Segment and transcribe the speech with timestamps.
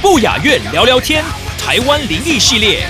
[0.00, 1.24] 不雅院聊聊天，
[1.58, 2.86] 台湾灵异系列。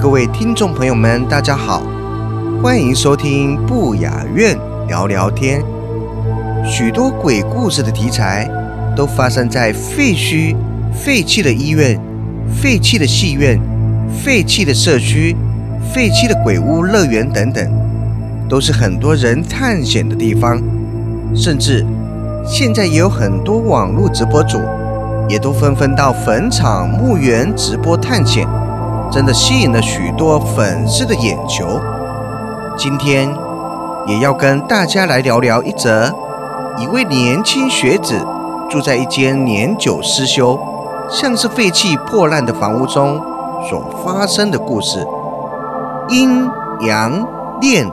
[0.00, 1.82] 各位听众朋友们，大家好，
[2.62, 5.60] 欢迎收听不雅院聊聊天。
[6.64, 8.48] 许多鬼故事的题材
[8.96, 10.54] 都发生在废墟、
[10.92, 11.98] 废弃的医院、
[12.60, 13.60] 废弃的戏院、
[14.22, 15.36] 废弃的社区、
[15.92, 17.70] 废弃的鬼屋、乐园等等，
[18.48, 20.60] 都是很多人探险的地方。
[21.34, 21.86] 甚至
[22.44, 24.58] 现在也有很多网络直播主，
[25.28, 28.46] 也都纷纷到坟场、墓园直播探险。
[29.10, 31.80] 真的吸引了许多粉丝的眼球。
[32.76, 33.28] 今天
[34.06, 36.12] 也要跟大家来聊聊一则
[36.78, 38.14] 一位年轻学子
[38.68, 40.56] 住在一间年久失修、
[41.10, 43.20] 像是废弃破烂的房屋中
[43.68, 45.04] 所发生的故事。
[46.08, 46.46] 阴
[46.86, 47.28] 阳
[47.60, 47.86] 恋。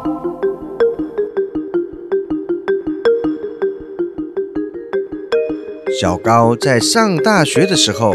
[5.99, 8.13] 小高在上大学的时候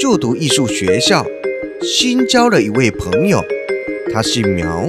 [0.00, 1.24] 就读艺术学校。
[1.82, 3.38] 新交了一位朋友，
[4.10, 4.88] 他姓苗，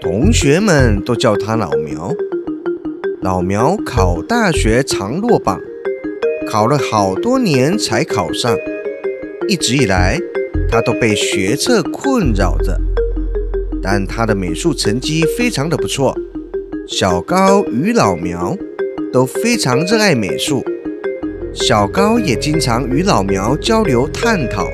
[0.00, 2.12] 同学们都叫他老苗。
[3.22, 5.60] 老苗考大学常落榜，
[6.48, 8.56] 考了好多年才考上。
[9.48, 10.18] 一直以来，
[10.70, 12.80] 他都被学测困扰着，
[13.82, 16.16] 但他的美术成绩非常的不错。
[16.86, 18.56] 小高与老苗
[19.12, 20.64] 都非常热爱美术，
[21.52, 24.66] 小高也经常与老苗交流探讨。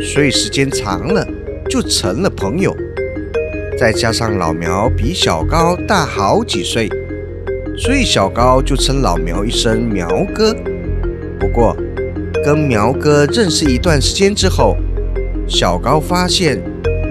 [0.00, 1.26] 所以时间长了，
[1.68, 2.74] 就成了朋友。
[3.78, 6.88] 再加上老苗比小高大好几岁，
[7.76, 10.54] 所以小高就称老苗一声苗哥。
[11.46, 11.76] 不过，
[12.44, 14.76] 跟苗哥认识一段时间之后，
[15.46, 16.60] 小高发现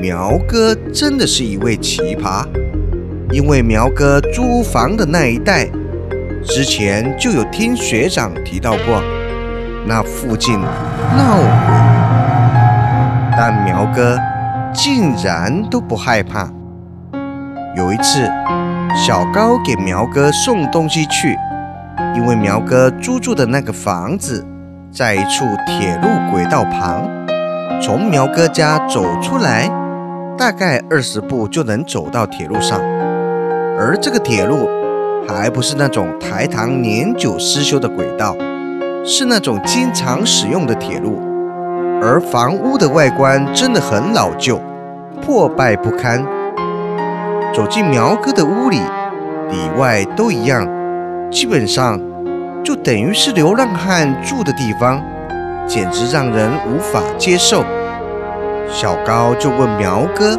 [0.02, 2.46] 苗哥真的是一位奇葩。
[3.32, 5.70] 因为苗哥租房的那一带，
[6.44, 9.02] 之前就有听学长提到过，
[9.88, 11.48] 那附近闹鬼。
[13.38, 14.20] 但苗哥
[14.74, 16.52] 竟然都不害怕。
[17.78, 18.30] 有一次，
[18.96, 21.38] 小高给苗哥送东西去，
[22.16, 24.46] 因为苗哥租住的那个房子
[24.92, 27.08] 在一处铁路轨道旁，
[27.82, 29.70] 从苗哥家走出来，
[30.38, 32.80] 大概二十步就能走到铁路上。
[33.78, 34.70] 而这个铁路
[35.28, 38.34] 还不是那种台糖年久失修的轨道，
[39.04, 41.20] 是那种经常使用的铁路。
[42.02, 44.62] 而房屋的外观真的很老旧，
[45.22, 46.26] 破败不堪。
[47.54, 48.80] 走进苗哥的屋里，
[49.50, 50.66] 里外都一样，
[51.32, 52.00] 基本上
[52.64, 55.04] 就等于是流浪汉住的地方，
[55.68, 57.64] 简直让人无法接受。
[58.70, 60.38] 小高就问苗哥：“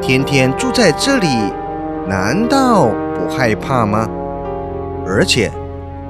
[0.00, 1.26] 天天住在这里，
[2.08, 4.08] 难道不害怕吗？
[5.06, 5.50] 而且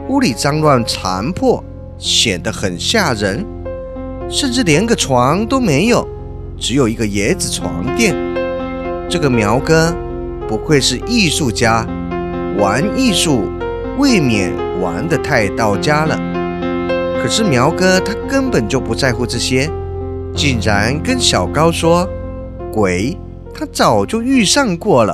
[0.09, 1.63] 屋里脏乱残破，
[1.99, 3.45] 显得很吓人。”
[4.31, 6.09] 甚至连个床都没有，
[6.59, 8.15] 只有一个椰子床垫。
[9.07, 9.95] 这个苗哥
[10.49, 11.87] 不愧是艺术家，
[12.59, 13.43] 玩艺术
[13.99, 16.19] 未免玩得太到家了。
[17.23, 19.71] 可是苗哥他根本就不在乎这些，
[20.35, 22.09] 竟然跟小高说
[22.73, 23.17] ：“鬼
[23.55, 25.13] 他早就遇上过了。”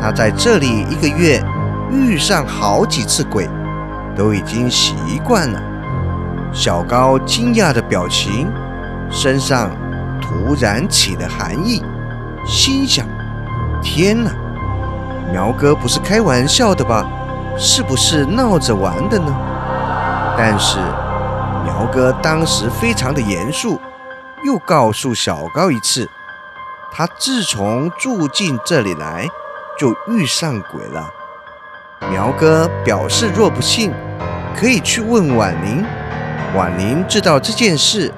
[0.00, 1.40] 他在这里一个月
[1.90, 3.48] 遇上好几次鬼，
[4.16, 4.94] 都已经习
[5.24, 5.62] 惯了。
[6.52, 8.48] 小高惊讶的表情，
[9.10, 9.70] 身上
[10.32, 11.82] 突然起的寒意，
[12.46, 13.06] 心想：
[13.82, 14.32] 天哪，
[15.30, 17.06] 苗哥不是开玩笑的吧？
[17.58, 19.32] 是不是闹着玩的呢？
[20.36, 20.78] 但是
[21.64, 23.78] 苗哥当时非常的严肃，
[24.44, 26.08] 又告诉小高一次，
[26.90, 29.28] 他自从住进这里来。
[29.78, 31.10] 就遇上鬼了。
[32.10, 33.90] 苗哥表示，若不信，
[34.54, 35.82] 可以去问婉宁。
[36.54, 38.12] 婉宁知道这件事。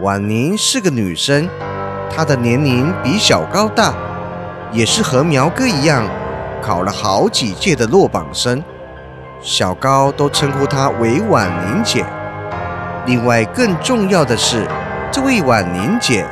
[0.00, 1.48] 婉宁是个女生，
[2.08, 3.92] 她的年龄比小高大，
[4.70, 6.08] 也是和苗哥一样
[6.62, 8.62] 考了好几届的落榜生。
[9.40, 12.04] 小高都称呼她为婉宁姐。
[13.06, 14.68] 另外，更重要的是，
[15.10, 16.24] 这位婉宁姐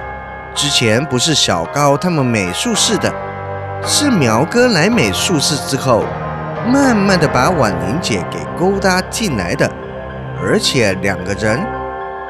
[0.55, 3.13] 之前不是小高他们美术室的，
[3.83, 6.05] 是苗哥来美术室之后，
[6.69, 9.69] 慢慢的把婉宁姐给勾搭进来的。
[10.41, 11.61] 而且两个人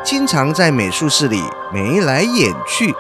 [0.07, 1.43] 经常在美术室里
[1.73, 2.95] 眉来眼去，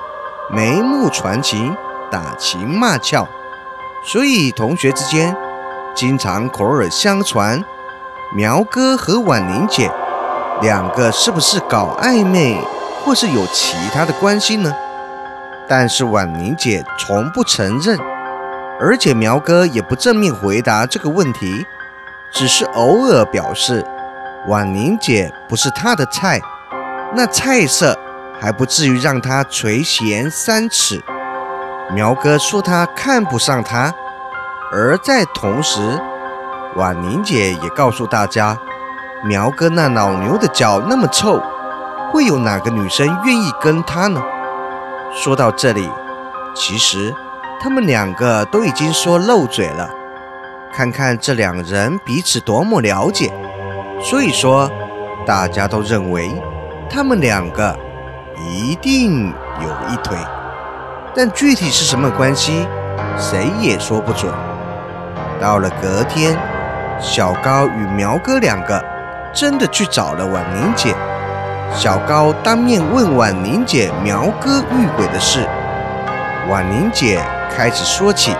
[0.50, 1.73] 眉目传情，
[2.11, 3.29] 打情骂俏，
[4.03, 5.35] 所以同学之间。
[5.94, 7.64] 经常口耳相传，
[8.35, 9.88] 苗哥和婉玲姐
[10.61, 12.61] 两个是不是搞暧昧，
[13.05, 14.75] 或是有其他的关系呢？
[15.69, 17.97] 但是婉玲姐从不承认，
[18.81, 21.64] 而且苗哥也不正面回答这个问题，
[22.32, 23.87] 只是偶尔表示
[24.49, 26.41] 婉玲姐不是他的菜，
[27.14, 27.99] 那菜色
[28.41, 31.03] 还不至于让他垂涎三尺。
[31.93, 33.93] 苗哥说他看不上他。
[34.73, 35.99] 而在同时，
[36.75, 38.58] 婉宁姐也告诉大家，
[39.25, 41.41] 苗哥那老牛的脚那么臭，
[42.12, 44.20] 会有哪个女生愿意跟他呢？
[45.14, 45.88] 说到这里，
[46.55, 47.14] 其实
[47.62, 49.88] 他们两个都已经说漏嘴了。
[50.75, 53.32] 看看这两人彼此多么了解，
[54.02, 54.69] 所以说
[55.25, 56.43] 大家都认为
[56.88, 57.77] 他们两个
[58.38, 60.17] 一定有一腿，
[61.15, 62.67] 但具体是什么关系，
[63.19, 64.33] 谁也说不准。
[65.41, 66.37] 到了隔天，
[66.99, 68.83] 小高与苗哥两个
[69.33, 70.94] 真的去找了婉玲姐。
[71.75, 75.47] 小高当面问婉玲姐苗哥遇鬼的事，
[76.49, 77.21] 婉玲姐
[77.55, 78.35] 开始说起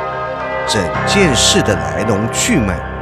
[0.67, 2.96] 整件事的来龙去脉。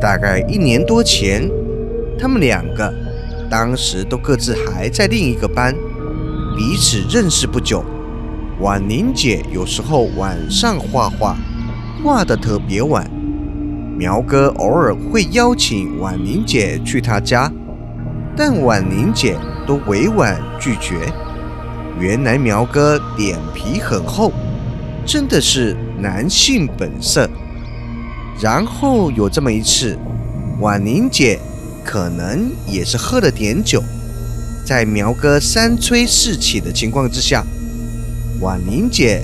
[0.00, 1.48] 大概一年多前，
[2.18, 2.92] 他们两个。
[3.50, 5.74] 当时都各自还在另一个班，
[6.56, 7.84] 彼此认识不久。
[8.60, 11.36] 婉宁姐有时候晚上画画，
[12.02, 13.10] 画得特别晚。
[13.98, 17.52] 苗哥偶尔会邀请婉宁姐去他家，
[18.36, 19.36] 但婉宁姐
[19.66, 21.12] 都委婉拒绝。
[21.98, 24.32] 原来苗哥脸皮很厚，
[25.04, 27.28] 真的是男性本色。
[28.40, 29.98] 然后有这么一次，
[30.60, 31.38] 婉玲姐。
[31.82, 33.82] 可能也是喝了点酒，
[34.64, 37.42] 在苗哥三催四请的情况之下，
[38.38, 39.22] 婉玲姐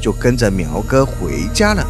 [0.00, 1.84] 就跟着苗哥回家了。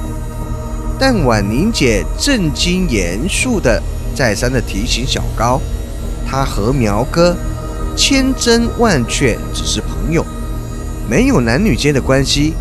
[0.98, 3.80] 但婉玲姐正经严肃的
[4.16, 5.60] 再三的提醒小高，
[6.26, 7.36] 她和苗哥
[7.94, 10.24] 千真万确只是朋友，
[11.08, 12.54] 没有男女间的关系。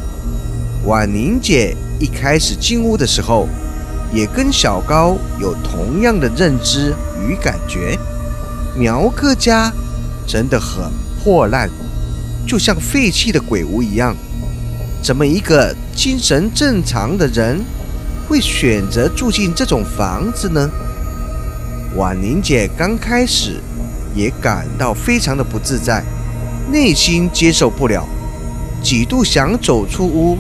[0.86, 3.48] 婉玲姐一开始进屋的时候，
[4.16, 6.96] 也跟小高有同样的认知。
[7.28, 7.98] 与感觉，
[8.78, 9.74] 苗哥家
[10.28, 10.92] 真的很
[11.24, 11.68] 破烂，
[12.48, 14.16] 就像废弃的鬼屋一样。
[15.02, 17.60] 怎么一个精神正常的人
[18.28, 20.70] 会选择住进这种房子呢？
[21.96, 23.60] 婉玲姐刚开始
[24.14, 26.04] 也感到非常的不自在，
[26.72, 28.08] 内心接受不了，
[28.84, 30.38] 几度想走出屋，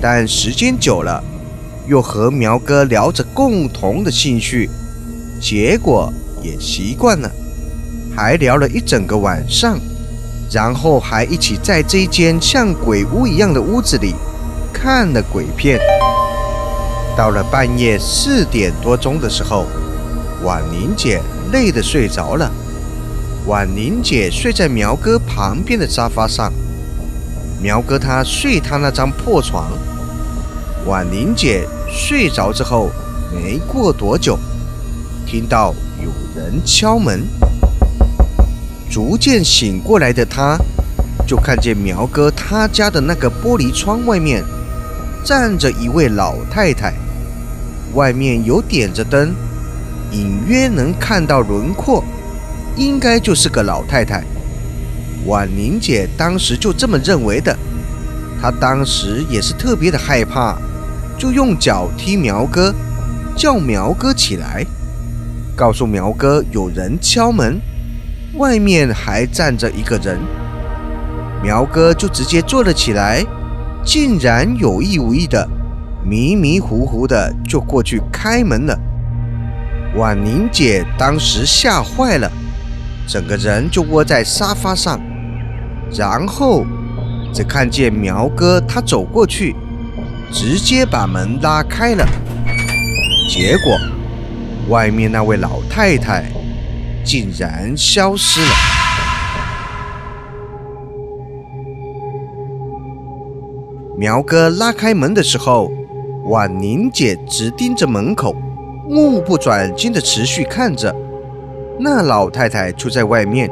[0.00, 1.22] 但时间久了，
[1.88, 4.68] 又和苗哥聊着共同的兴趣。
[5.40, 7.30] 结果也习惯了，
[8.14, 9.78] 还聊了一整个晚上，
[10.50, 14.14] 然后还一起在这间像鬼屋一样的屋子里
[14.72, 15.80] 看了鬼片。
[17.16, 19.66] 到了半夜四点多钟的时候，
[20.44, 22.52] 婉玲姐累得睡着了。
[23.46, 26.52] 婉玲姐睡在苗哥旁边的沙发上，
[27.62, 29.70] 苗哥他睡他那张破床。
[30.86, 32.90] 婉玲姐睡着之后，
[33.34, 34.38] 没过多久。
[35.26, 37.26] 听到有人敲门，
[38.90, 40.56] 逐渐醒过来的他，
[41.26, 44.42] 就看见苗哥他家的那个玻璃窗外面
[45.24, 46.94] 站着一位老太太，
[47.94, 49.34] 外面有点着灯，
[50.12, 52.02] 隐约能看到轮廓，
[52.76, 54.24] 应该就是个老太太。
[55.26, 57.54] 婉玲姐当时就这么认为的，
[58.40, 60.56] 她当时也是特别的害怕，
[61.18, 62.72] 就用脚踢苗哥，
[63.36, 64.64] 叫苗哥起来。
[65.56, 67.60] 告诉苗哥有人敲门，
[68.36, 70.20] 外面还站着一个人。
[71.42, 73.24] 苗哥就直接坐了起来，
[73.84, 75.48] 竟然有意无意的、
[76.04, 78.78] 迷迷糊糊的就过去开门了。
[79.96, 82.30] 婉宁姐当时吓坏了，
[83.08, 85.00] 整个人就窝在沙发上，
[85.92, 86.64] 然后
[87.32, 89.56] 只看见苗哥他走过去，
[90.32, 92.06] 直接把门拉开了，
[93.28, 93.78] 结果。
[94.68, 96.24] 外面那位老太太
[97.02, 98.50] 竟然消失了。
[103.96, 105.72] 苗哥拉开门的时候，
[106.26, 108.34] 婉宁姐直盯着门口，
[108.86, 110.94] 目不转睛的持续看着。
[111.80, 113.50] 那老太太就在外面，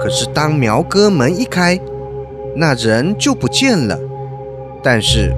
[0.00, 1.78] 可是当苗哥门一开，
[2.56, 3.98] 那人就不见了。
[4.82, 5.34] 但是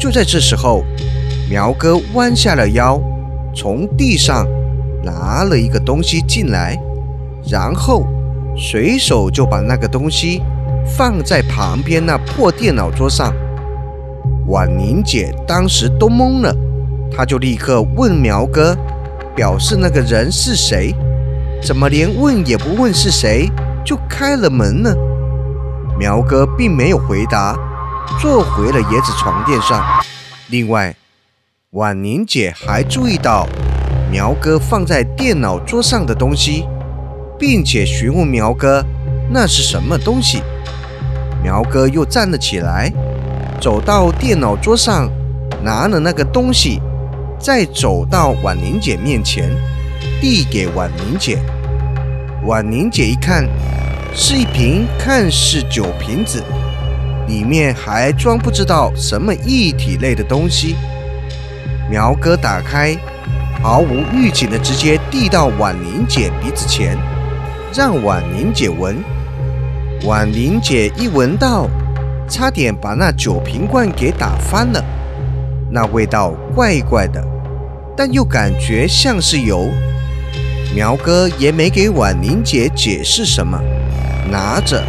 [0.00, 0.82] 就在这时候，
[1.50, 2.98] 苗哥弯下了腰，
[3.54, 4.46] 从地上
[5.04, 6.74] 拿了一个东西进来，
[7.46, 8.06] 然后
[8.56, 10.42] 随手就把那个东西
[10.96, 13.30] 放在旁边那破电脑桌上。
[14.46, 16.56] 婉宁姐当时都懵了，
[17.14, 18.74] 她就立刻问苗哥，
[19.36, 20.94] 表示那个人是谁？
[21.62, 23.50] 怎么连问也不问是谁
[23.84, 24.94] 就开了门呢？
[25.98, 27.54] 苗哥并没有回答，
[28.18, 29.84] 坐回了椰子床垫上。
[30.48, 30.94] 另外，
[31.70, 33.46] 婉宁姐还注意到
[34.10, 36.66] 苗哥放在电脑桌上的东西，
[37.38, 38.84] 并且询问苗哥
[39.30, 40.42] 那是什么东西。
[41.42, 42.92] 苗哥又站了起来。
[43.60, 45.06] 走到电脑桌上，
[45.62, 46.80] 拿了那个东西，
[47.38, 49.50] 再走到婉宁姐面前，
[50.18, 51.38] 递给婉宁姐。
[52.46, 53.46] 婉宁姐一看，
[54.14, 56.42] 是一瓶看似酒瓶子，
[57.30, 60.74] 里面还装不知道什么液体类的东西。
[61.88, 62.96] 苗哥打开，
[63.62, 66.98] 毫无预警的直接递到婉玲姐鼻子前，
[67.72, 68.96] 让婉玲姐闻。
[70.04, 71.68] 婉玲姐一闻到。
[72.32, 74.80] 差点把那酒瓶罐给打翻了，
[75.68, 77.20] 那味道怪怪的，
[77.96, 79.68] 但又感觉像是油。
[80.72, 83.60] 苗哥也没给婉玲姐解释什么，
[84.30, 84.80] 拿着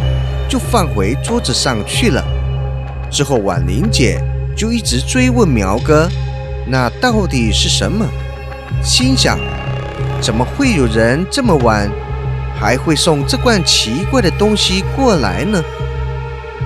[0.52, 2.22] 就放回桌子上去了。
[3.10, 4.22] 之后婉玲姐
[4.54, 6.06] 就一直追问苗哥，
[6.66, 8.04] 那到底是什么？
[8.82, 9.38] 心想，
[10.20, 11.90] 怎么会有人这么晚
[12.60, 15.58] 还会送这罐奇怪的东西过来呢？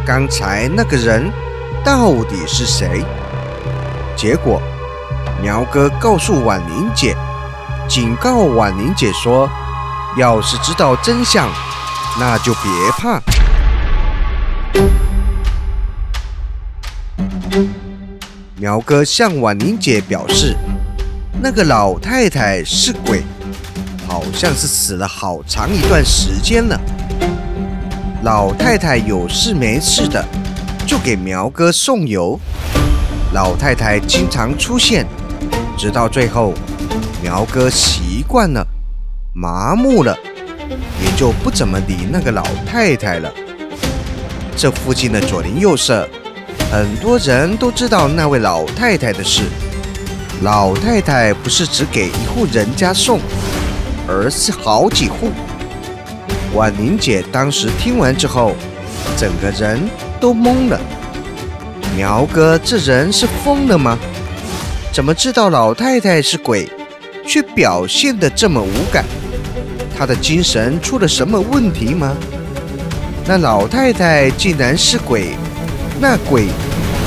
[0.04, 1.30] 刚才那个人
[1.84, 3.04] 到底是谁？
[4.16, 4.60] 结果
[5.40, 7.14] 苗哥告诉婉玲姐，
[7.86, 9.48] 警告婉玲姐说
[10.18, 11.48] ：“要是知道真相，
[12.18, 13.22] 那就别怕。”
[18.66, 20.56] 苗哥向婉玲姐表示，
[21.40, 23.22] 那个老太太是鬼，
[24.08, 26.76] 好像是死了好长一段时间了。
[28.24, 30.20] 老太太有事没事的，
[30.84, 32.40] 就给苗哥送油。
[33.32, 35.06] 老太太经常出现，
[35.78, 36.52] 直到最后，
[37.22, 38.66] 苗哥习惯了，
[39.32, 40.12] 麻木了，
[41.00, 43.32] 也就不怎么理那个老太太了。
[44.56, 46.08] 这附近的左邻右舍，
[46.70, 49.42] 很多人都知道那位老太太的事。
[50.42, 53.20] 老太太不是只给一户人家送，
[54.06, 55.30] 而是好几户。
[56.54, 58.54] 婉玲姐当时听完之后，
[59.16, 59.80] 整个人
[60.20, 60.78] 都懵了。
[61.96, 63.98] 苗哥这人是疯了吗？
[64.92, 66.68] 怎么知道老太太是鬼，
[67.26, 69.04] 却表现得这么无感？
[69.96, 72.14] 他的精神出了什么问题吗？
[73.26, 75.30] 那老太太竟然是鬼，
[75.98, 76.46] 那鬼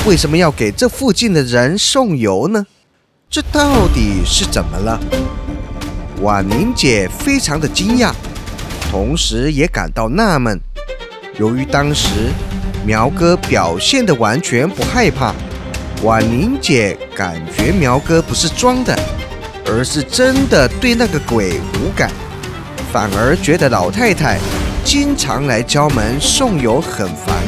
[0.08, 2.66] 为什么要给这附近的人送油呢？
[3.30, 5.00] 这到底是怎么了？
[6.22, 8.12] 婉宁姐非常的惊讶。
[8.90, 10.60] 同时也感到纳闷，
[11.38, 12.10] 由于当时
[12.84, 15.36] 苗哥表现的完全不害怕，
[16.02, 18.98] 婉宁姐感觉苗哥不是装的，
[19.68, 22.10] 而是真的对那个鬼无感，
[22.92, 24.40] 反而觉得老太太
[24.84, 27.39] 经常来敲门送油很烦。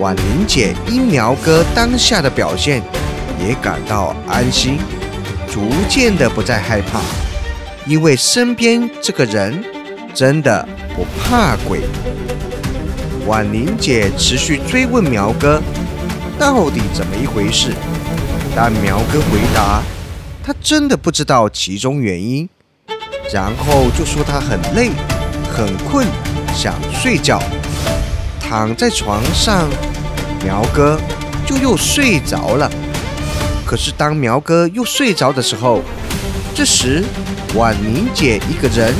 [0.00, 2.82] 婉玲姐因苗哥当下的表现
[3.38, 4.78] 也感到安心，
[5.46, 7.00] 逐渐的不再害怕，
[7.86, 9.62] 因为身边这个人。
[10.12, 11.82] 真的不怕鬼。
[13.28, 15.62] 婉玲姐持续追问苗哥，
[16.36, 17.72] 到底怎么一回事？
[18.56, 19.80] 但苗哥回答，
[20.42, 22.48] 他真的不知道其中原因，
[23.32, 24.90] 然后就说他很累、
[25.56, 26.04] 很困，
[26.52, 27.40] 想睡觉，
[28.50, 29.68] 躺在床上，
[30.42, 31.00] 苗哥
[31.46, 32.68] 就又睡着了。
[33.64, 35.80] 可是当苗哥又睡着的时候，
[36.52, 37.04] 这时
[37.54, 38.92] 婉宁姐一个人。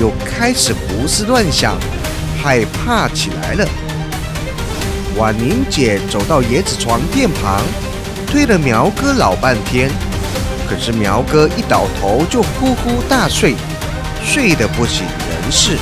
[0.00, 1.76] 又开始胡思乱想，
[2.42, 3.68] 害怕起来了。
[5.16, 7.60] 婉宁姐走到椰子床垫旁，
[8.26, 9.90] 推了苗哥老半天，
[10.66, 13.54] 可是苗哥一倒头就呼呼大睡，
[14.24, 15.76] 睡得不省人事。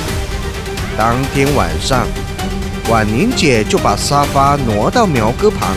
[0.97, 2.05] 当天晚上，
[2.89, 5.75] 婉宁姐就把沙发挪到苗哥旁，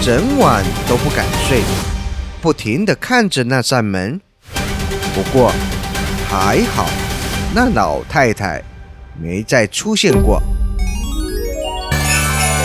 [0.00, 1.60] 整晚都不敢睡，
[2.40, 4.20] 不停地看着那扇门。
[5.12, 5.52] 不过
[6.30, 6.86] 还好，
[7.52, 8.62] 那老太太
[9.20, 10.40] 没再出现过。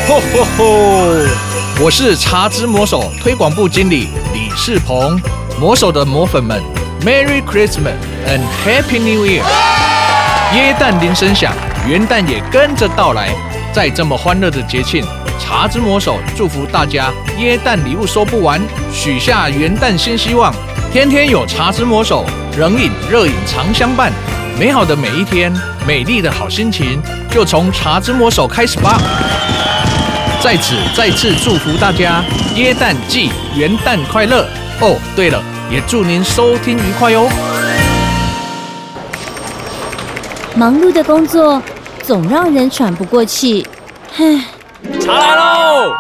[0.08, 0.64] 吼吼吼！
[1.82, 5.20] 我是茶之魔手推广部经理李世鹏，
[5.60, 6.62] 魔手的魔粉们
[7.02, 7.96] ，Merry Christmas
[8.28, 9.42] and Happy New Year！
[10.54, 11.52] 耶诞铃声响，
[11.88, 13.34] 元旦也跟着到来。
[13.76, 15.04] 在这么欢乐的节庆，
[15.38, 18.58] 茶之魔手祝福大家耶诞礼物收不完，
[18.90, 20.56] 许下元旦新希望，
[20.94, 22.26] 天天有茶之魔手，
[22.58, 24.14] 冷饮热饮常相伴。
[24.58, 25.54] 美好的每一天，
[25.86, 28.98] 美丽的好心情，就从茶之魔手开始吧。
[30.40, 32.24] 在此再次祝福大家
[32.56, 34.48] 耶诞季元旦快乐
[34.80, 34.98] 哦！
[35.18, 37.30] 对了，也祝您收听愉快哦。
[40.56, 41.62] 忙碌的工作
[42.06, 43.66] 总让人喘不过气，
[44.18, 44.46] 唉，
[45.00, 45.92] 茶来喽！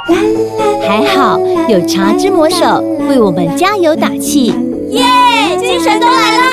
[0.87, 4.53] 还好有茶之魔手为我们加油打气，
[4.91, 5.03] 耶，
[5.59, 6.43] 精神都来了！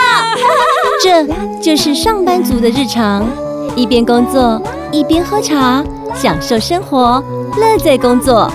[1.04, 1.26] 这
[1.60, 3.28] 就是上班族的日常，
[3.76, 7.22] 一边工作一边喝茶，享受生活。
[7.58, 8.50] 乐在工作，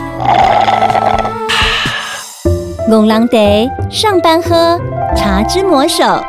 [2.89, 4.81] 龙狼得上班喝
[5.15, 6.19] 茶之魔手，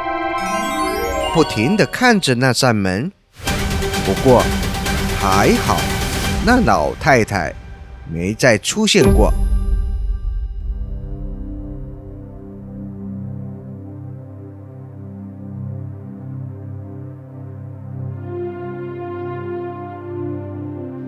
[1.32, 3.10] 不停地看着那扇门。
[4.09, 4.43] 不过
[5.21, 5.77] 还好，
[6.47, 7.53] 那老太太
[8.11, 9.31] 没再出现过。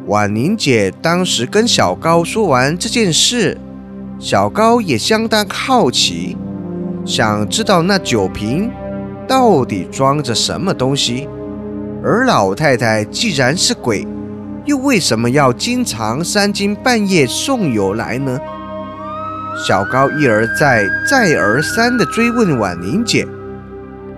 [0.07, 3.57] 婉宁姐当时跟小高说完这件事，
[4.19, 6.37] 小高也相当好奇，
[7.07, 8.71] 想知道那酒瓶
[9.27, 11.27] 到底装着什么东西。
[12.03, 14.07] 而老太太既然是鬼，
[14.65, 18.39] 又为什么要经常三更半夜送油来呢？
[19.67, 23.29] 小高一而再、再而三地追问婉玲姐，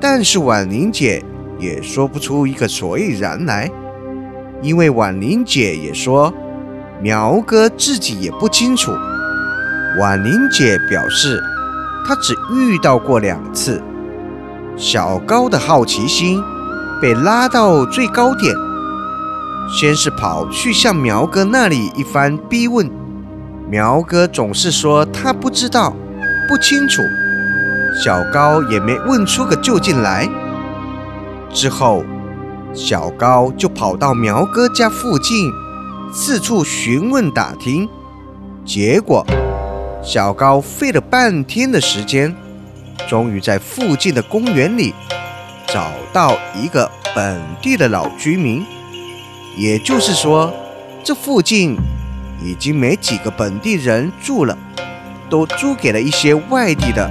[0.01, 1.25] 但是婉玲姐
[1.59, 3.69] 也说不出一个所以然来。
[4.61, 6.33] 因为婉玲姐也说，
[7.01, 8.93] 苗哥自己也不清楚。
[9.99, 11.43] 婉玲姐表示，
[12.07, 13.83] 她只遇到过两次。
[14.77, 16.41] 小高的好奇心
[17.03, 18.55] 被拉到最高点，
[19.69, 22.89] 先是跑去向苗哥那里一番逼问，
[23.69, 25.97] 苗哥总是说他不知道、
[26.49, 27.03] 不清楚。
[28.05, 30.29] 小高也没问出个究竟来。
[31.53, 32.05] 之后。
[32.75, 35.53] 小高就跑到苗哥家附近，
[36.11, 37.87] 四处询问打听。
[38.65, 39.27] 结果，
[40.03, 42.35] 小高费了半天的时间，
[43.07, 44.95] 终于在附近的公园里
[45.73, 48.65] 找到一个本地的老居民。
[49.57, 50.53] 也就是说，
[51.03, 51.77] 这附近
[52.43, 54.57] 已经没几个本地人住了，
[55.31, 57.11] 都租给了一些外地的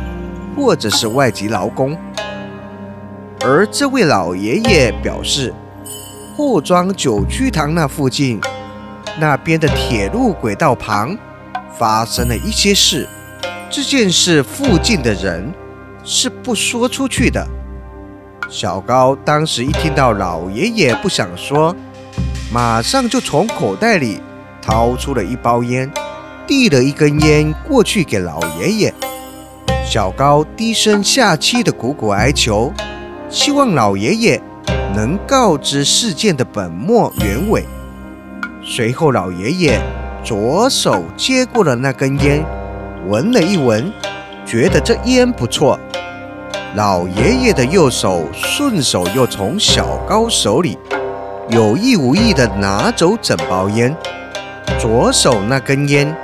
[0.56, 1.98] 或者是外籍劳工。
[3.44, 5.54] 而这位老爷爷表示，
[6.38, 8.40] 霍庄九曲堂那附近，
[9.20, 11.18] 那边的铁路轨道旁
[11.78, 13.08] 发生了一些事。
[13.70, 15.52] 这件事附近的人
[16.04, 17.48] 是不说出去的。
[18.52, 21.74] 小高当时一听到老爷爷不想说，
[22.52, 24.20] 马上就从口袋里
[24.62, 25.90] 掏出了一包烟，
[26.46, 28.94] 递了一根烟过去给老爷爷。
[29.86, 32.74] 小高低声下气的苦苦哀求。
[33.30, 34.42] 希望老爷爷
[34.94, 37.66] 能告知事件的本末原委。
[38.62, 39.82] 随后，老爷爷
[40.26, 42.44] 左手接过了那根烟，
[43.08, 43.90] 闻了一闻，
[44.46, 45.80] 觉得这烟不错。
[46.74, 50.78] 老爷爷的右手顺手又从小高手里
[51.50, 53.94] 有意无意地拿走整包烟，
[54.80, 56.16] 左手那根烟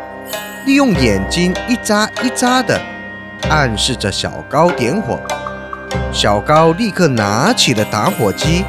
[0.66, 2.82] 利用眼睛一眨一眨的
[3.50, 5.20] 暗示着小高点火。
[6.14, 8.64] 小高立刻拿起了打火机，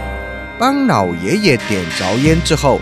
[0.58, 2.80] 帮老爷爷点着烟之后，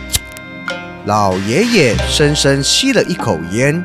[1.05, 3.85] 老爷爷深深吸了一口烟。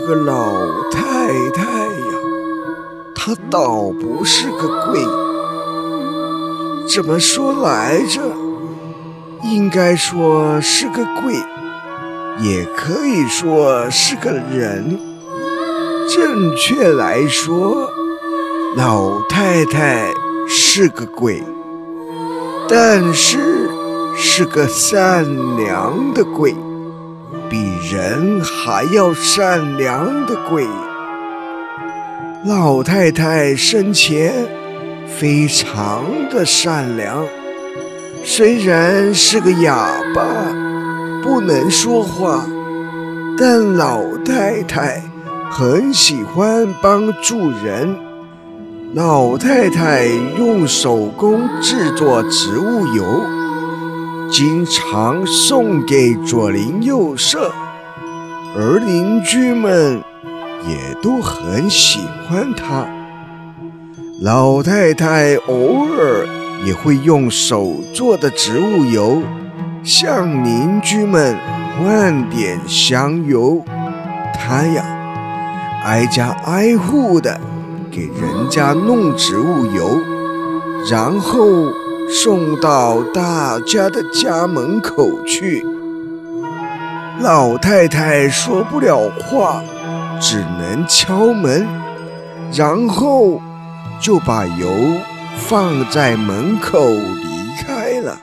[0.00, 0.52] 这个老
[0.92, 1.64] 太太。
[1.64, 2.14] 呀，
[3.16, 5.00] 她倒不是个鬼，
[6.88, 8.22] 怎么说来着？
[9.42, 11.34] 应该说是个鬼，
[12.38, 15.00] 也可以说是个人。
[16.08, 17.90] 正确来说，
[18.76, 20.12] 老太太
[20.46, 21.42] 是个鬼，
[22.68, 23.68] 但是
[24.16, 25.24] 是个善
[25.56, 26.54] 良的鬼，
[27.50, 30.66] 比人还要善良的鬼。
[32.44, 34.32] 老太太生前
[35.18, 37.24] 非常的善良，
[38.24, 40.22] 虽然是个哑巴，
[41.22, 42.46] 不能说话，
[43.38, 45.02] 但老太太
[45.50, 47.96] 很喜欢帮助人。
[48.94, 50.06] 老太太
[50.38, 53.04] 用手工制作植物油，
[54.30, 57.52] 经常送给左邻右舍，
[58.56, 60.02] 而邻居们。
[60.66, 62.84] 也都很喜欢它。
[64.20, 66.26] 老太太偶尔
[66.66, 69.22] 也会用手做的植物油
[69.84, 71.38] 向邻居们
[71.78, 73.64] 换点香油。
[74.34, 74.84] 她呀，
[75.84, 77.40] 挨家挨户的
[77.90, 80.00] 给人家弄植物油，
[80.90, 81.72] 然后
[82.10, 85.64] 送到大家的家门口去。
[87.20, 89.62] 老太太说不了话。
[90.20, 91.64] 只能敲门，
[92.52, 93.40] 然后
[94.00, 94.68] 就把油
[95.36, 98.18] 放在门口离开了。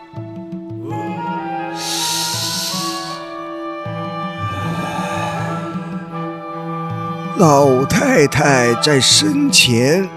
[7.38, 10.10] 老太太在生前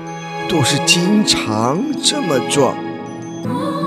[0.49, 2.75] 都是经常这么做，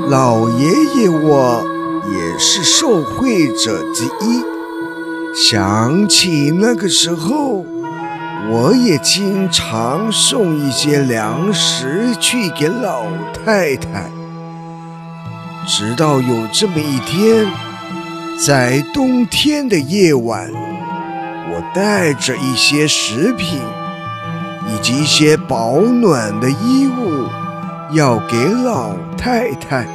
[0.09, 1.63] 老爷爷我
[2.11, 4.43] 也是受惠者之一。
[5.35, 7.65] 想起那个时候。
[8.49, 13.03] 我也经常送一些粮食去给老
[13.45, 14.09] 太太，
[15.67, 17.45] 直到有这么一天，
[18.45, 23.59] 在冬天的夜晚，我带着一些食品
[24.67, 27.27] 以及一些保暖的衣物，
[27.93, 29.85] 要给老太太。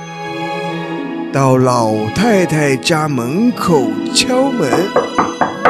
[1.33, 3.83] 到老太太家门口
[4.15, 4.71] 敲门。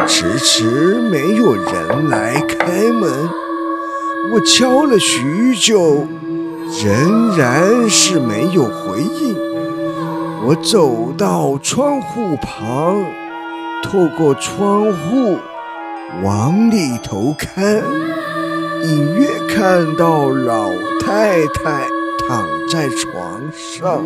[0.09, 3.29] 迟迟没有人来开门，
[4.33, 6.07] 我敲了许久，
[6.85, 9.37] 仍然是没有回应。
[10.47, 13.05] 我走到窗户旁，
[13.83, 15.39] 透过窗户
[16.23, 17.83] 往里头看，
[18.85, 21.89] 隐约看到老太太
[22.29, 24.05] 躺在床上，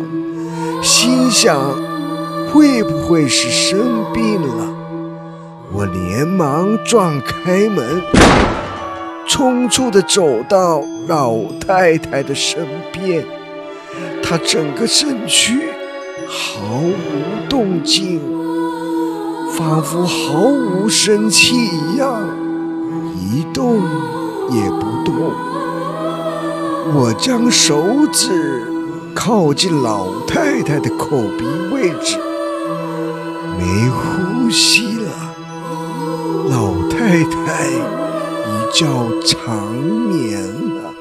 [0.83, 1.59] 心想
[2.51, 3.79] 会不会是生
[4.13, 4.75] 病了？
[5.73, 8.03] 我连忙撞开门，
[9.27, 13.25] 匆促地走到老太太的身边。
[14.21, 15.63] 她整个身躯
[16.27, 18.21] 毫无动静，
[19.53, 22.21] 仿佛毫无生气一样，
[23.19, 23.77] 一动
[24.51, 25.33] 也不动。
[26.93, 28.67] 我将手指
[29.13, 32.17] 靠近老太太的口鼻位置，
[33.57, 35.11] 没呼吸了。
[36.49, 38.85] 老太太一觉
[39.25, 40.93] 长眠了。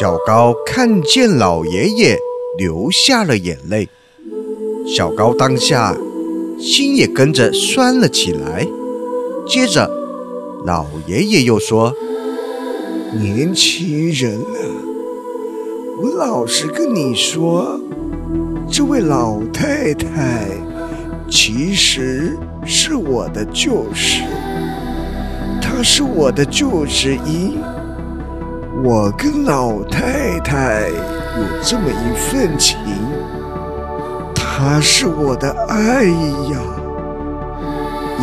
[0.00, 2.20] 小高看见老爷爷
[2.58, 3.88] 流下了眼泪，
[4.86, 5.96] 小高当下
[6.58, 8.66] 心也跟着酸了起来。
[9.46, 9.90] 接着，
[10.64, 11.92] 老爷爷又说。
[13.12, 14.60] 年轻人啊，
[16.02, 17.80] 我老实跟你说，
[18.68, 20.48] 这位老太太
[21.30, 24.22] 其实是我的旧识，
[25.62, 27.58] 她是我的救世因。
[28.84, 30.90] 我跟老太太
[31.36, 32.78] 有这么一份情，
[34.34, 36.58] 她是我的爱呀。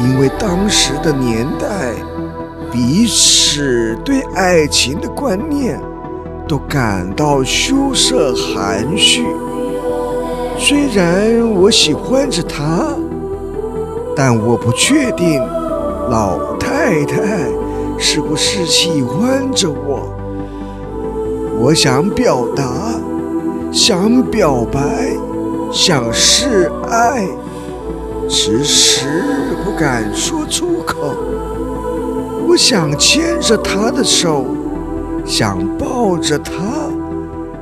[0.04, 1.94] 因为当时的年代。
[2.72, 5.80] 彼此对爱情的观念
[6.48, 9.24] 都感到羞涩含蓄。
[10.58, 12.96] 虽然我喜欢着他，
[14.16, 15.40] 但我不确定
[16.10, 17.48] 老太太
[18.00, 20.10] 是不是喜欢着我。
[21.66, 22.66] 我想表达，
[23.72, 25.16] 想表白，
[25.72, 27.26] 想示爱，
[28.28, 29.08] 迟迟
[29.64, 31.16] 不敢说出口。
[32.50, 34.44] 我想牵着她的手，
[35.24, 36.52] 想抱着她，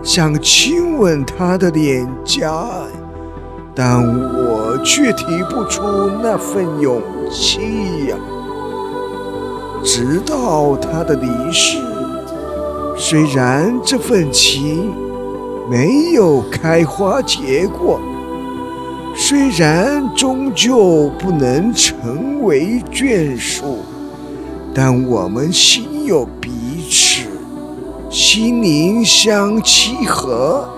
[0.01, 2.65] 想亲吻她的脸颊，
[3.75, 5.83] 但我却提不出
[6.23, 6.99] 那份勇
[7.31, 8.17] 气呀。
[9.83, 11.77] 直到她的离世，
[13.03, 14.93] 虽然这份情
[15.67, 17.99] 没有开花结果，
[19.15, 23.79] 虽然终究不能成为眷属。
[24.71, 26.51] 但我们心有彼
[26.91, 27.27] 此，
[28.11, 30.69] 心灵相契合。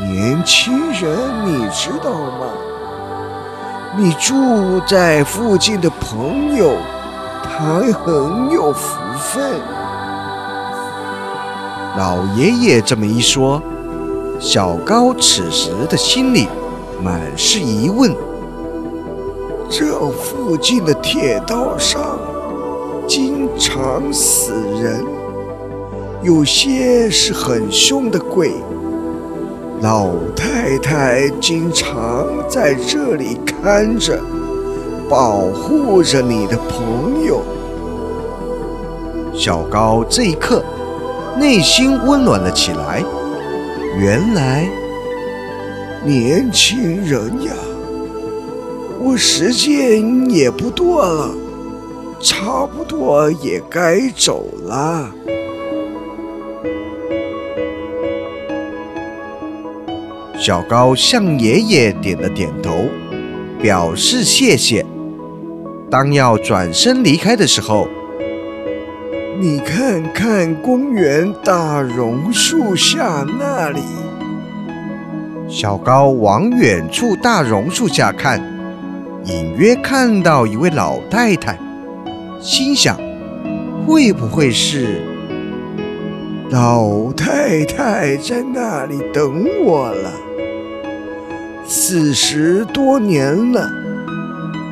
[0.00, 2.48] 年轻人，你知道吗？
[3.96, 4.34] 你住
[4.84, 6.72] 在附近的朋友，
[7.44, 9.83] 他很有福分。
[11.96, 13.62] 老爷爷这么一说，
[14.40, 16.48] 小高此时的心里
[17.00, 18.12] 满是疑问。
[19.70, 22.18] 这附近的铁道上
[23.06, 24.52] 经常死
[24.82, 25.04] 人，
[26.20, 28.54] 有些是很凶的鬼。
[29.80, 34.18] 老太太经常在这里看着，
[35.08, 37.40] 保护着你的朋友。
[39.32, 40.64] 小高这一刻
[41.38, 43.02] 内心温暖了起来。
[43.98, 44.68] 原来，
[46.04, 47.52] 年轻人呀，
[49.00, 51.30] 我时间也不多了，
[52.20, 55.10] 差不多也该走了。
[60.36, 62.72] 小高向爷爷点了点头，
[63.62, 64.84] 表示谢谢。
[65.90, 67.88] 当要转身离开的时候，
[69.40, 73.80] 你看看公园大榕树下那里。
[75.48, 78.40] 小高往远处大榕树下看，
[79.24, 81.58] 隐约看到一位老太太，
[82.40, 82.96] 心想：
[83.84, 85.02] 会不会是
[86.50, 90.12] 老太太在那里等我了？
[91.66, 93.68] 四十多年了，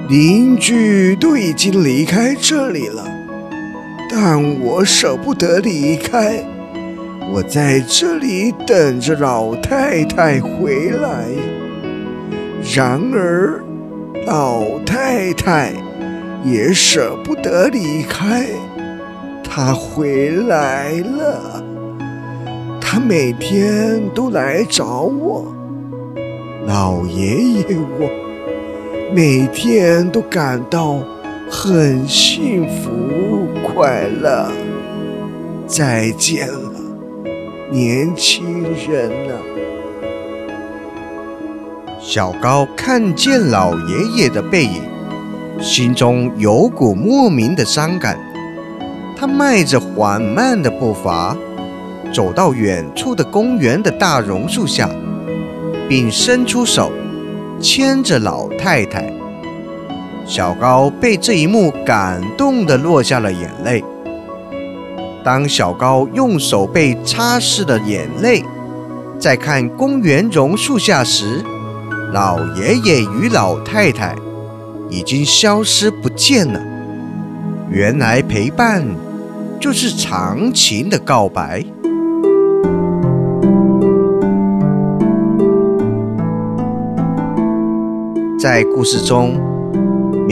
[0.08, 3.04] 邻居都已经离开这里了，
[4.14, 6.44] 但我舍不得离开，
[7.32, 11.24] 我在这里等着老太太回来。
[12.74, 13.64] 然而，
[14.26, 15.72] 老太太
[16.44, 18.48] 也舍不得离开，
[19.42, 21.64] 她回来了，
[22.82, 25.46] 她每天都来找我。
[26.66, 27.64] 老爷爷，
[27.98, 28.10] 我
[29.14, 30.98] 每天都感到
[31.50, 33.41] 很幸福
[33.74, 34.50] 快乐。
[35.66, 36.72] 再见了，
[37.70, 39.32] 年轻人啊！
[42.00, 44.82] 小高看见老爷爷的背影，
[45.60, 48.18] 心中有股莫名的伤感。
[49.16, 51.36] 他迈着缓慢的步伐，
[52.12, 54.88] 走到远处的公园的大榕树下。
[55.88, 56.90] 并伸出手
[57.60, 59.12] 牵着老太太，
[60.24, 63.82] 小高被这一幕感动的落下了眼泪。
[65.24, 68.42] 当小高用手背擦拭的眼泪，
[69.18, 71.44] 再看公园榕树下时，
[72.12, 74.14] 老爷爷与老太太
[74.88, 76.60] 已经消失不见了。
[77.70, 78.84] 原来陪伴
[79.60, 81.64] 就是长情的告白。
[88.40, 89.38] 在故事中，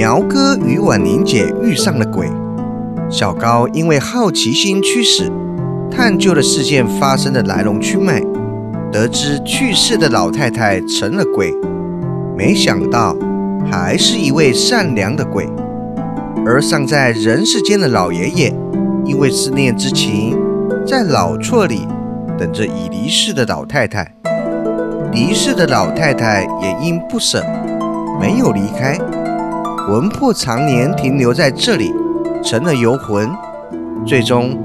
[0.01, 2.27] 苗哥与婉玲姐遇上了鬼。
[3.11, 5.31] 小高因为好奇心驱使，
[5.91, 8.19] 探究了事件发生的来龙去脉，
[8.91, 11.53] 得知去世的老太太成了鬼，
[12.35, 13.15] 没想到
[13.71, 15.47] 还是一位善良的鬼。
[16.47, 18.55] 而尚在人世间的老爷爷，
[19.05, 20.35] 因为思念之情，
[20.87, 21.87] 在老厝里
[22.39, 24.11] 等着已离世的老太太。
[25.13, 27.45] 离世的老太太也因不舍。
[28.19, 28.99] 没有离开，
[29.87, 31.93] 魂魄常年停留在这里，
[32.45, 33.31] 成了游魂。
[34.07, 34.57] 最终，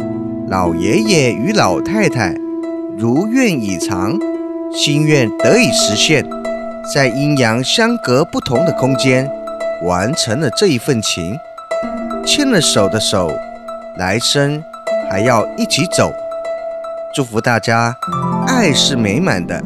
[0.50, 2.36] 老爷爷与老太太
[2.98, 4.18] 如愿以偿，
[4.72, 6.24] 心愿得以实现，
[6.94, 9.30] 在阴阳相隔不同的空间，
[9.84, 11.36] 完成了这一份情。
[12.26, 13.32] 牵了手的手，
[13.98, 14.62] 来生
[15.10, 16.12] 还要一起走。
[17.14, 17.96] 祝福大家，
[18.48, 19.64] 爱是美满的。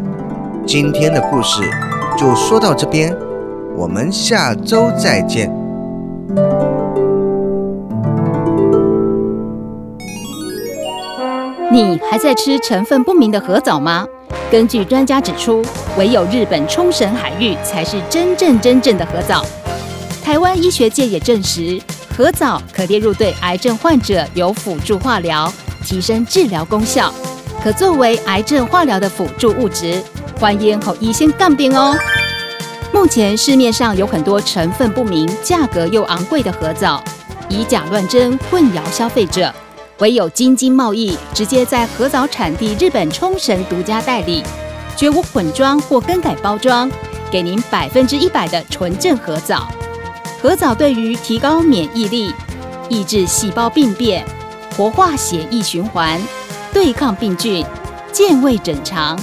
[0.65, 1.63] 今天的故事
[2.17, 3.15] 就说到这边。
[3.79, 5.49] 我们下周再见。
[11.71, 14.05] 你还在吃成分不明的核藻吗？
[14.51, 15.63] 根据专家指出，
[15.97, 19.45] 唯有日本冲绳海域才是真正真正的核藻。
[20.21, 21.81] 台湾医学界也证实，
[22.17, 25.49] 核藻可列入对癌症患者有辅助化疗，
[25.85, 27.13] 提升治疗功效，
[27.63, 30.03] 可作为癌症化疗的辅助物质。
[30.37, 31.95] 欢迎和医生杠定哦。
[32.91, 37.01] 目前市面上有很多成分不明、价格又昂贵的合藻，
[37.47, 39.53] 以假乱真，混淆消费者。
[39.99, 44.43] 唯有京津贸易直接在合藻产地日本冲绳独家代理，
[44.95, 46.89] 绝无混装或更改包装，
[47.29, 49.67] 给您百分之一百的纯正合藻。
[50.41, 52.33] 合藻对于提高免疫力、
[52.89, 54.25] 抑制细胞病变、
[54.75, 56.19] 活化血液循环、
[56.73, 57.65] 对抗病菌、
[58.11, 59.19] 健胃整肠、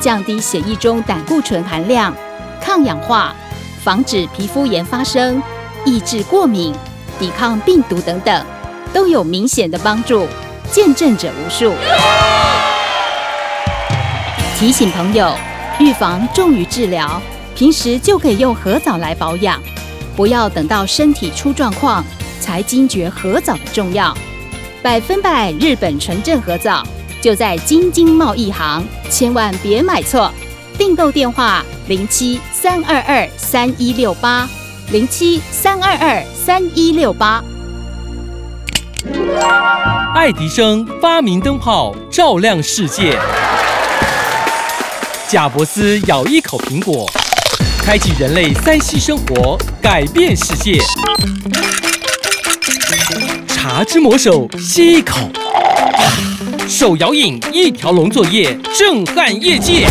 [0.00, 2.14] 降低血液中胆固醇含量、
[2.60, 3.34] 抗氧化、
[3.82, 5.42] 防止皮肤炎发生、
[5.84, 6.74] 抑制过敏、
[7.18, 8.46] 抵抗病毒等等，
[8.92, 10.26] 都有明显的帮助，
[10.70, 11.72] 见证者无数。
[14.58, 15.34] 提醒朋友，
[15.78, 17.20] 预防重于治疗，
[17.56, 19.58] 平时就可以用核藻来保养，
[20.14, 22.04] 不要等到身体出状况
[22.40, 24.14] 才惊觉核藻的重要。
[24.82, 26.86] 百分百日本纯正核藻
[27.20, 30.30] 就在京津贸易行，千万别买错。
[30.80, 34.48] 订购电话：零七三二二三一六八，
[34.90, 37.44] 零七三二二三一六八。
[40.14, 43.18] 爱迪生发明灯泡，照亮世界。
[45.28, 47.06] 贾伯斯咬一口苹果，
[47.84, 50.80] 开启人类三 C 生活，改变世界。
[53.46, 55.28] 茶之魔手吸一口，
[56.66, 59.86] 手摇饮一条龙作业，震撼业界。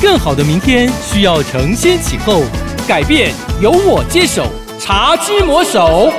[0.00, 2.42] 更好的明天需要承先启后，
[2.86, 4.46] 改变由我接手。
[4.78, 6.12] 茶之魔手。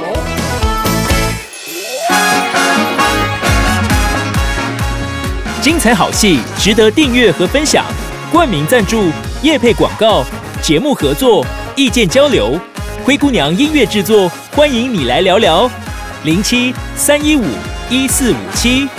[5.62, 7.86] 精彩好戏值得订阅和分享，
[8.32, 9.12] 冠名赞助、
[9.44, 10.26] 夜配广告、
[10.62, 12.60] 节目合作、意见交流，
[13.04, 15.70] 灰姑娘音乐制作，欢迎你来聊聊，
[16.24, 17.46] 零七三一五
[17.92, 18.90] 一四五七。